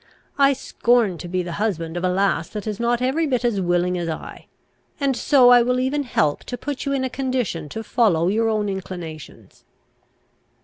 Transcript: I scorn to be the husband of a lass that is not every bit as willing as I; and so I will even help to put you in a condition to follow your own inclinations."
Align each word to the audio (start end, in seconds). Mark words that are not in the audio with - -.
I 0.39 0.53
scorn 0.53 1.19
to 1.19 1.27
be 1.27 1.43
the 1.43 1.51
husband 1.61 1.95
of 1.95 2.03
a 2.03 2.09
lass 2.09 2.49
that 2.49 2.65
is 2.65 2.79
not 2.79 3.03
every 3.03 3.27
bit 3.27 3.45
as 3.45 3.61
willing 3.61 3.99
as 3.99 4.09
I; 4.09 4.47
and 4.99 5.15
so 5.15 5.49
I 5.49 5.61
will 5.61 5.79
even 5.79 6.01
help 6.01 6.43
to 6.45 6.57
put 6.57 6.85
you 6.85 6.91
in 6.91 7.03
a 7.03 7.07
condition 7.07 7.69
to 7.69 7.83
follow 7.83 8.27
your 8.27 8.49
own 8.49 8.67
inclinations." 8.67 9.63